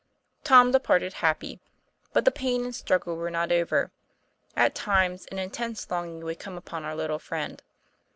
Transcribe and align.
Tom 0.43 0.71
departed 0.71 1.13
happy. 1.21 1.59
But 2.11 2.25
the 2.25 2.31
pain 2.31 2.63
and 2.63 2.73
struggle 2.73 3.17
were 3.17 3.29
not 3.29 3.51
over. 3.51 3.91
At 4.55 4.73
times 4.73 5.27
an 5.27 5.37
intense 5.37 5.91
longing 5.91 6.21
would 6.25 6.39
come 6.39 6.57
upon 6.57 6.83
our 6.83 6.95
little 6.95 7.19
friend. 7.19 7.61